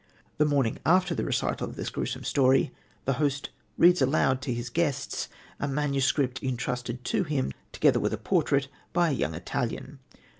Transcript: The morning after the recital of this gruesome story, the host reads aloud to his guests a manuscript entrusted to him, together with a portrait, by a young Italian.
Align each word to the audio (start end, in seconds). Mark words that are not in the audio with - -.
The 0.39 0.45
morning 0.45 0.79
after 0.83 1.13
the 1.13 1.23
recital 1.23 1.69
of 1.69 1.75
this 1.75 1.91
gruesome 1.91 2.23
story, 2.23 2.71
the 3.05 3.13
host 3.21 3.51
reads 3.77 4.01
aloud 4.01 4.41
to 4.41 4.51
his 4.51 4.71
guests 4.71 5.27
a 5.59 5.67
manuscript 5.67 6.41
entrusted 6.41 7.05
to 7.05 7.23
him, 7.23 7.51
together 7.71 7.99
with 7.99 8.11
a 8.11 8.17
portrait, 8.17 8.67
by 8.93 9.09
a 9.09 9.13
young 9.13 9.35
Italian. 9.35 9.99